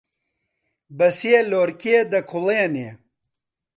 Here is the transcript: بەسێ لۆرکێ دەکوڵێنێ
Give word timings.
بەسێ 0.97 1.37
لۆرکێ 1.51 1.97
دەکوڵێنێ 2.13 2.89